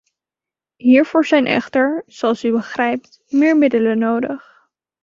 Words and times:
Hiervoor 0.79 1.25
zijn 1.25 1.45
echter, 1.45 2.03
zoals 2.05 2.43
u 2.43 2.51
begrijpt, 2.51 3.21
meer 3.29 3.57
middelen 3.57 3.97
nodig. 3.97 4.67